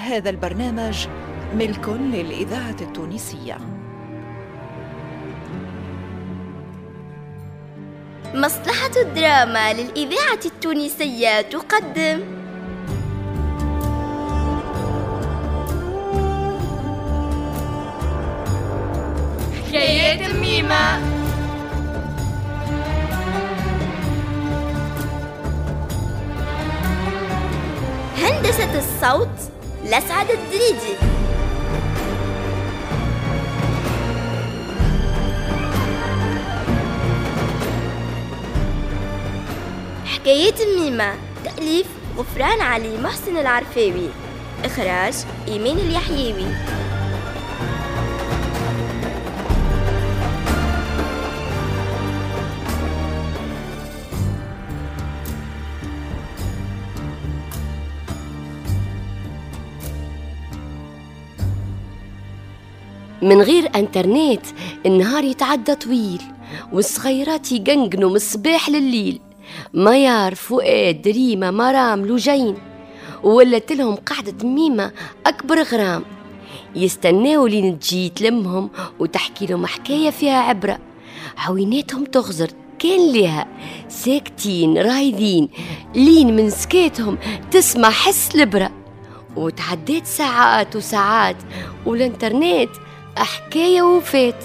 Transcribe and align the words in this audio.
هذا 0.00 0.30
البرنامج 0.30 1.06
ملك 1.54 1.88
للإذاعة 1.88 2.76
التونسية. 2.80 3.58
مصلحة 8.34 8.90
الدراما 8.96 9.72
للإذاعة 9.72 10.40
التونسية 10.44 11.40
تقدم. 11.40 12.20
حكايات 19.68 20.34
ميمة 20.34 20.98
هندسة 28.18 28.78
الصوت 28.78 29.59
لسعد 29.84 30.30
الدريدي. 30.30 30.96
حكايات 40.04 40.62
ميمة 40.78 41.14
تأليف 41.44 41.86
غفران 42.18 42.60
علي 42.60 42.98
محسن 42.98 43.36
العرفاوي. 43.36 44.08
إخراج 44.64 45.14
إيمان 45.48 45.78
اليحيوي. 45.78 46.46
من 63.22 63.42
غير 63.42 63.70
انترنت 63.76 64.46
النهار 64.86 65.24
يتعدى 65.24 65.74
طويل 65.74 66.22
والصغيرات 66.72 67.52
يقنقنوا 67.52 68.10
من 68.10 68.16
الصباح 68.16 68.68
لليل. 68.68 69.20
ميار 69.74 70.34
فؤاد 70.34 71.08
ريمة 71.08 71.50
مرام 71.50 72.06
لوجين 72.06 72.56
وولت 73.24 73.72
لهم 73.72 73.94
قعدة 73.94 74.48
ميمة 74.48 74.92
أكبر 75.26 75.62
غرام. 75.62 76.04
يستناو 76.76 77.46
لين 77.46 77.78
تجي 77.78 78.08
تلمهم 78.08 78.70
وتحكي 78.98 79.46
لهم 79.46 79.66
حكاية 79.66 80.10
فيها 80.10 80.40
عبرة. 80.40 80.78
عويناتهم 81.38 82.04
تغزر 82.04 82.50
كان 82.78 83.12
لها 83.12 83.46
ساكتين 83.88 84.78
رايدين 84.78 85.48
لين 85.94 86.36
من 86.36 86.50
سكاتهم 86.50 87.18
تسمع 87.50 87.90
حس 87.90 88.34
البرة 88.34 88.70
وتعديت 89.36 90.06
ساعات 90.06 90.76
وساعات 90.76 91.36
والإنترنت 91.86 92.70
حكاية 93.16 93.82
وفات 93.82 94.44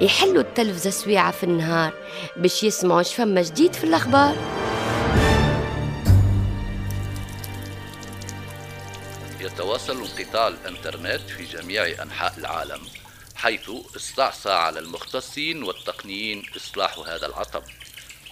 يحلوا 0.00 0.42
التلفزة 0.42 0.90
سويعة 0.90 1.30
في 1.30 1.44
النهار 1.44 1.92
باش 2.36 2.62
يسمعوا 2.62 3.02
فما 3.02 3.42
جديد 3.42 3.72
في 3.72 3.84
الأخبار. 3.84 4.36
يتواصل 9.40 9.96
انقطاع 9.96 10.48
الإنترنت 10.48 11.30
في 11.30 11.44
جميع 11.44 12.02
أنحاء 12.02 12.34
العالم 12.38 12.80
حيث 13.34 13.70
استعصى 13.96 14.50
على 14.50 14.78
المختصين 14.78 15.62
والتقنيين 15.62 16.42
إصلاح 16.56 16.98
هذا 16.98 17.26
العطب. 17.26 17.62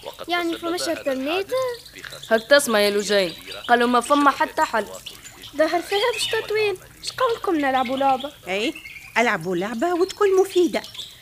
وقد 0.03 0.29
يعني 0.29 0.57
فماش 0.57 0.89
إنترنت؟ 0.89 1.47
هك 2.29 2.43
تسمع 2.49 2.79
يا 2.79 2.89
لوجين 2.89 3.33
قالوا 3.67 3.87
ما 3.87 3.99
فما 3.99 4.31
حتى 4.31 4.61
حل. 4.61 4.85
ظهر 5.57 5.81
فيها 5.81 6.11
باش 6.13 6.27
تطويل. 6.27 6.77
اش 7.03 7.11
قولكم 7.11 7.55
نلعبوا 7.55 7.97
لعبة. 7.97 8.31
اي 8.47 8.73
ألعبوا 9.17 9.55
لعبة 9.55 9.93
وتكون 9.93 10.41
مفيدة. 10.41 10.81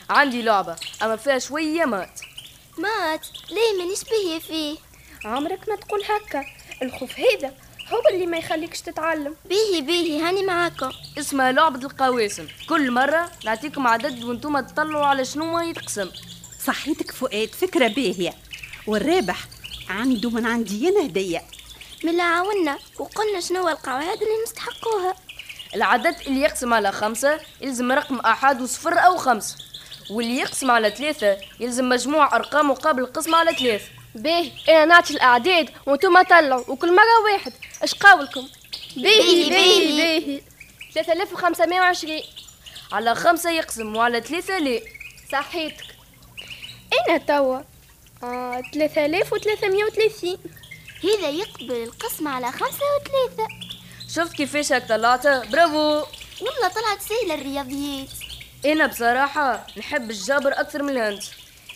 عندي 0.09 0.41
لعبة 0.41 0.75
أما 1.03 1.15
فيها 1.15 1.39
شوية 1.39 1.85
مات. 1.85 2.19
مات؟ 2.77 3.27
ليه 3.49 3.79
مانيش 3.79 3.99
بيه 4.03 4.39
فيه؟ 4.39 4.77
عمرك 5.25 5.69
ما 5.69 5.75
تقول 5.75 6.01
هكا. 6.03 6.45
الخوف 6.81 7.19
هذا 7.19 7.53
هو 7.87 8.01
اللي 8.13 8.25
ما 8.25 8.37
يخليكش 8.37 8.81
تتعلم. 8.81 9.35
بيه 9.45 9.81
بيه 9.81 10.27
هاني 10.27 10.43
معاكم 10.43 10.91
اسمها 11.19 11.51
لعبة 11.51 11.85
القواسم. 11.85 12.47
كل 12.69 12.91
مرة 12.91 13.31
نعطيكم 13.45 13.87
عدد 13.87 14.23
وأنتم 14.23 14.59
تطلعوا 14.59 15.05
على 15.05 15.25
شنو 15.25 15.45
ما 15.45 15.63
يتقسم. 15.63 16.11
صحيتك 16.65 17.11
فؤاد 17.11 17.49
فكرة 17.49 17.87
باهية. 17.87 18.33
والرابح 18.87 19.47
عنده 19.89 20.29
من 20.29 20.45
عندي 20.45 20.89
أنا 20.89 21.05
هدية. 21.05 21.41
ملا 22.03 22.23
عاونا 22.23 22.77
وقلنا 22.99 23.39
شنو 23.39 23.69
القواعد 23.69 24.21
اللي 24.21 24.43
نستحقوها. 24.43 25.15
العدد 25.75 26.15
اللي 26.27 26.41
يقسم 26.41 26.73
على 26.73 26.91
خمسة 26.91 27.39
يلزم 27.61 27.91
رقم 27.91 28.19
أحد 28.19 28.61
وصفر 28.61 28.93
أو 28.99 29.17
خمسة 29.17 29.55
واللي 30.09 30.37
يقسم 30.37 30.71
على 30.71 30.89
ثلاثة 30.91 31.37
يلزم 31.59 31.89
مجموع 31.89 32.35
أرقام 32.35 32.69
مقابل 32.71 33.01
القسم 33.01 33.35
على 33.35 33.55
ثلاثة 33.55 33.85
باهي 34.15 34.51
أنا 34.69 34.85
نعطي 34.85 35.13
الأعداد 35.13 35.69
وأنتم 35.85 36.21
طلعوا 36.21 36.63
وكل 36.67 36.95
مرة 36.95 37.33
واحد. 37.33 37.53
اش 37.83 37.93
قولكم؟ 37.95 38.47
باهي 38.97 39.49
باهي 39.49 39.97
باهي 39.97 40.41
3520 40.93 42.21
على 42.91 43.15
خمسة 43.15 43.49
يقسم 43.51 43.95
وعلى 43.95 44.21
ثلاثة 44.21 44.59
لا. 44.59 44.79
صحيتك. 45.31 45.85
أنا 47.09 47.17
توا؟ 47.17 47.59
آه 48.23 48.61
3330 48.73 50.37
هذا 51.03 51.29
يقبل 51.29 51.83
القسم 51.83 52.27
على 52.27 52.51
خمسة 52.51 52.85
وثلاثة. 53.01 53.64
شفت 54.09 54.33
كيفاش 54.33 54.71
هك 54.73 54.87
طلعت 54.89 55.27
برافو. 55.27 56.03
والله 56.41 56.67
طلعت 56.75 57.01
سهلة 57.09 57.33
الرياضيات. 57.41 58.07
أنا 58.65 58.87
بصراحة 58.87 59.67
نحب 59.77 60.09
الجبر 60.11 60.51
أكثر 60.51 60.83
من 60.83 60.89
الهندسة 60.89 61.31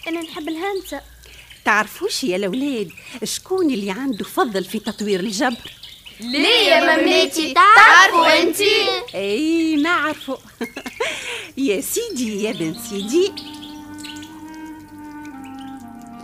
أنا 0.08 0.22
نحب 0.22 0.50
الهندسة. 0.50 1.02
تعرفوش 1.66 2.24
يا 2.24 2.36
الأولاد؟ 2.36 2.90
شكون 3.24 3.70
اللي 3.72 3.92
عنده 3.92 4.26
فضل 4.26 4.64
في 4.66 4.80
تطوير 4.80 5.20
الجبر؟ 5.20 5.72
ليه 6.20 6.48
يا 6.70 6.82
مماتي 6.82 7.54
تعرفوا 7.54 8.42
انتي 8.42 8.88
أي 9.16 9.76
نعرفه 9.76 10.38
يا 11.58 11.82
سيدي 11.82 12.44
يا 12.44 12.52
بن 12.52 12.76
سيدي. 12.90 13.32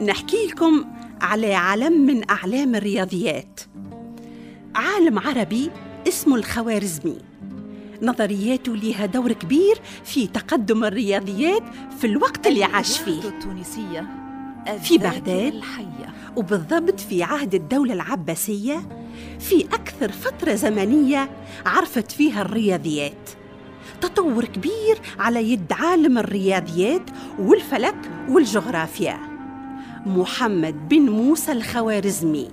نحكي 0.02 0.48
لكم 0.48 0.86
على 1.22 1.54
علم 1.56 1.94
من 2.06 2.30
أعلام 2.30 2.76
الرياضيات. 2.76 3.60
عالم 4.76 5.20
عربي 5.20 5.72
اسمه 6.08 6.36
الخوارزمي. 6.36 7.18
نظرياته 8.02 8.76
لها 8.76 9.06
دور 9.06 9.32
كبير 9.34 9.82
في 10.04 10.28
تقدم 10.28 10.84
الرياضيات 10.84 11.64
في 12.00 12.08
الوقت 12.08 12.48
اللي 12.48 12.64
عاش 12.64 13.00
فيه. 13.00 13.28
التونسية 13.28 14.08
في 14.84 14.98
بغداد. 14.98 15.54
الحية. 15.54 16.14
وبالضبط 16.36 17.00
في 17.00 17.24
عهد 17.24 17.56
الدولة 17.56 17.94
العباسية 17.94 18.90
في 19.40 19.66
أكثر 19.66 20.12
فترة 20.12 20.56
زمنية 20.56 21.30
عرفت 21.66 22.12
فيها 22.12 22.42
الرياضيات. 22.42 23.30
تطور 24.02 24.46
كبير 24.46 25.00
على 25.20 25.52
يد 25.52 25.74
عالم 25.74 26.18
الرياضيات 26.18 27.10
والفلك 27.40 28.12
والجغرافيا. 28.30 29.20
محمد 30.06 30.90
بن 30.90 31.02
موسى 31.10 31.52
الخوارزمي. 31.52 32.48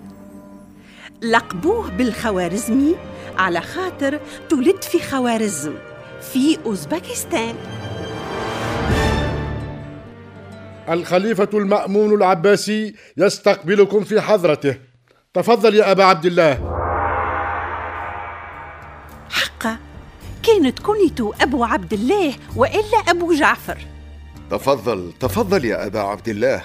لقبوه 1.23 1.91
بالخوارزمي 1.91 2.97
على 3.39 3.61
خاطر 3.61 4.21
تولد 4.49 4.83
في 4.83 5.03
خوارزم 5.03 5.75
في 6.33 6.59
أوزبكستان. 6.67 7.55
الخليفة 10.89 11.49
المأمون 11.55 12.15
العباسي 12.15 12.95
يستقبلكم 13.17 14.05
في 14.05 14.21
حضرته. 14.21 14.77
تفضل 15.35 15.75
يا 15.75 15.91
أبا 15.91 16.05
عبد 16.05 16.27
الله. 16.27 16.53
حقا 19.31 19.77
كانت 20.43 20.79
كنيته 20.79 21.33
أبو 21.41 21.65
عبد 21.65 21.93
الله 21.93 22.35
وإلا 22.57 22.99
أبو 23.09 23.33
جعفر. 23.33 23.79
تفضل 24.51 25.13
تفضل 25.21 25.65
يا 25.65 25.87
أبا 25.87 26.01
عبد 26.01 26.29
الله. 26.29 26.63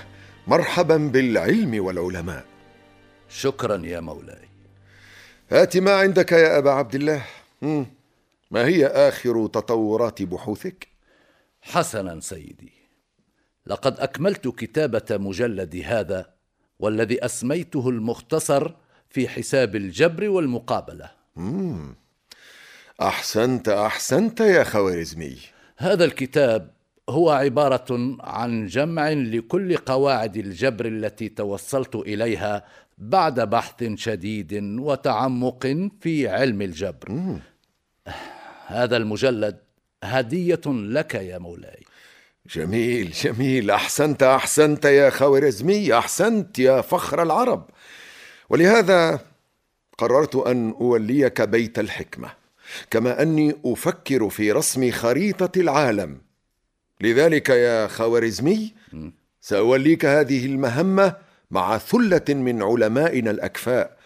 مرحبا 0.47 0.97
بالعلم 0.97 1.85
والعلماء. 1.85 2.56
شكرا 3.29 3.85
يا 3.85 3.99
مولاي. 3.99 4.47
هات 5.51 5.77
ما 5.77 5.91
عندك 5.91 6.31
يا 6.31 6.57
أبا 6.57 6.71
عبد 6.71 6.95
الله. 6.95 7.25
مم. 7.61 7.85
ما 8.51 8.65
هي 8.65 8.87
آخر 8.87 9.47
تطورات 9.47 10.21
بحوثك؟ 10.21 10.87
حسنا 11.61 12.19
سيدي. 12.19 12.71
لقد 13.65 13.99
أكملت 13.99 14.47
كتابة 14.47 15.05
مجلدي 15.11 15.83
هذا 15.83 16.29
والذي 16.79 17.25
أسميته 17.25 17.89
المختصر 17.89 18.71
في 19.09 19.27
حساب 19.27 19.75
الجبر 19.75 20.29
والمقابلة. 20.29 21.09
أحسنت 23.01 23.69
أحسنت 23.69 24.39
يا 24.39 24.63
خوارزمي. 24.63 25.37
هذا 25.77 26.05
الكتاب 26.05 26.71
هو 27.09 27.29
عبارة 27.29 28.17
عن 28.19 28.65
جمع 28.65 29.09
لكل 29.09 29.77
قواعد 29.77 30.37
الجبر 30.37 30.85
التي 30.85 31.29
توصلت 31.29 31.95
إليها 31.95 32.65
بعد 32.97 33.39
بحث 33.39 33.83
شديد 33.95 34.53
وتعمق 34.79 35.89
في 36.01 36.27
علم 36.27 36.61
الجبر. 36.61 37.39
هذا 38.67 38.97
المجلد 38.97 39.57
هدية 40.03 40.61
لك 40.65 41.15
يا 41.15 41.37
مولاي. 41.37 41.83
جميل 42.55 43.11
جميل. 43.11 43.71
أحسنت 43.71 44.23
أحسنت 44.23 44.85
يا 44.85 45.09
خوارزمي 45.09 45.97
أحسنت 45.97 46.59
يا 46.59 46.81
فخر 46.81 47.23
العرب. 47.23 47.69
ولهذا 48.49 49.19
قررت 49.97 50.35
أن 50.35 50.69
أوليك 50.71 51.41
بيت 51.41 51.79
الحكمة 51.79 52.29
كما 52.91 53.21
أني 53.21 53.55
أفكر 53.65 54.29
في 54.29 54.51
رسم 54.51 54.91
خريطة 54.91 55.61
العالم. 55.61 56.21
لذلك 57.01 57.49
يا 57.49 57.87
خوارزمي 57.87 58.73
سأوليك 59.41 60.05
هذه 60.05 60.45
المهمة 60.45 61.26
مع 61.51 61.77
ثلة 61.77 62.25
من 62.29 62.63
علمائنا 62.63 63.31
الأكفاء 63.31 63.97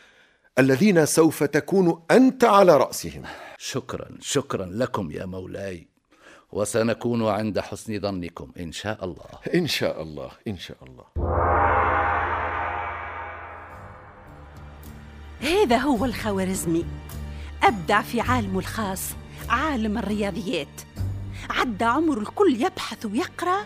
الذين 0.59 1.05
سوف 1.05 1.43
تكون 1.43 2.03
أنت 2.11 2.43
على 2.43 2.77
رأسهم. 2.77 3.23
شكرا 3.57 4.09
شكرا 4.21 4.65
لكم 4.65 5.11
يا 5.11 5.25
مولاي 5.25 5.88
وسنكون 6.51 7.27
عند 7.27 7.59
حسن 7.59 7.99
ظنكم 7.99 8.51
إن 8.59 8.71
شاء 8.71 9.05
الله. 9.05 9.55
إن 9.55 9.67
شاء 9.67 10.01
الله 10.01 10.31
إن 10.47 10.57
شاء 10.57 10.77
الله. 10.83 11.05
هذا 15.39 15.77
هو 15.77 16.05
الخوارزمي. 16.05 16.85
أبدع 17.63 18.01
في 18.01 18.21
عالمه 18.21 18.59
الخاص 18.59 19.09
عالم 19.49 19.97
الرياضيات. 19.97 20.81
عدى 21.49 21.85
عمره 21.85 22.19
الكل 22.19 22.61
يبحث 22.61 23.05
ويقرأ. 23.05 23.65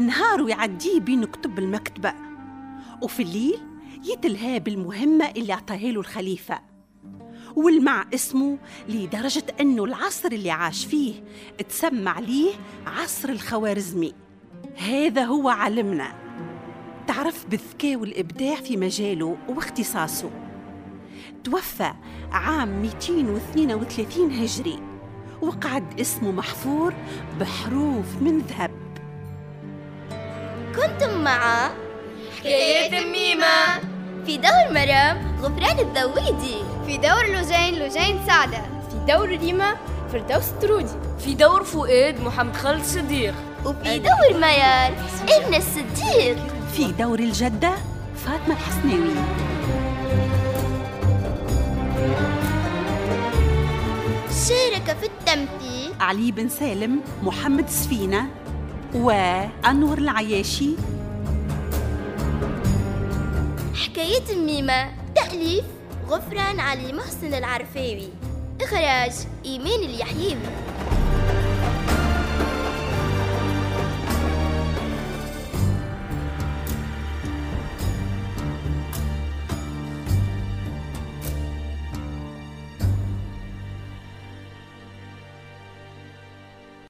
نهاره 0.00 0.48
يعديه 0.48 1.00
بين 1.00 1.24
كتب 1.24 1.58
المكتبة. 1.58 2.23
وفي 3.02 3.22
الليل 3.22 3.58
يتلهى 4.04 4.60
بالمهمة 4.60 5.30
اللي 5.36 5.52
أعطاها 5.52 5.92
له 5.92 6.00
الخليفة. 6.00 6.60
والمع 7.56 8.04
اسمه 8.14 8.58
لدرجة 8.88 9.44
أنه 9.60 9.84
العصر 9.84 10.32
اللي 10.32 10.50
عاش 10.50 10.86
فيه 10.86 11.14
تسمى 11.68 12.10
عليه 12.10 12.50
عصر 12.86 13.28
الخوارزمي. 13.28 14.12
هذا 14.76 15.24
هو 15.24 15.48
علمنا 15.48 16.12
تعرف 17.06 17.46
بالذكاء 17.46 17.96
والإبداع 17.96 18.54
في 18.54 18.76
مجاله 18.76 19.36
واختصاصه. 19.48 20.30
توفى 21.44 21.92
عام 22.32 22.82
232 22.82 24.32
هجري 24.32 24.78
وقعد 25.42 26.00
اسمه 26.00 26.30
محفور 26.32 26.94
بحروف 27.40 28.22
من 28.22 28.38
ذهب. 28.38 28.70
كنتم 30.76 31.24
مع 31.24 31.70
حكايات 31.70 31.72
الميمة 31.72 31.83
في 34.26 34.36
دور 34.36 34.72
مرام 34.72 35.36
غفران 35.42 35.78
الذويدي 35.78 36.56
في 36.86 36.96
دور 36.96 37.26
لوجين 37.26 37.74
لوجين 37.74 38.26
سعدة 38.26 38.62
في 38.90 39.12
دور 39.12 39.28
ريما 39.28 39.74
فردوس 40.12 40.48
الترودي. 40.48 40.92
في 41.18 41.34
دور 41.34 41.64
فؤاد 41.64 42.20
محمد 42.20 42.56
خالد 42.56 42.84
صديق. 42.84 43.34
وفي 43.64 43.98
دور 43.98 44.40
ميار 44.40 44.92
ابن 45.28 45.54
الصديق. 45.54 46.36
في 46.72 46.92
دور 46.92 47.18
الجدة 47.18 47.74
فاطمة 48.16 48.54
الحسناوي. 48.54 49.14
شارك 54.48 54.96
في 55.00 55.06
التمثيل 55.06 55.92
علي 56.00 56.32
بن 56.32 56.48
سالم 56.48 57.00
محمد 57.22 57.68
سفينة 57.68 58.26
وأنور 58.94 59.98
العياشي 59.98 60.70
حكاية 63.94 64.30
الميمة. 64.30 64.92
تأليف 65.14 65.64
غفران 66.08 66.60
علي 66.60 66.92
محسن 66.92 67.34
العرفاوي. 67.34 68.08
إخراج 68.60 69.12
إيمان 69.44 69.80
اليحيوي 69.82 70.36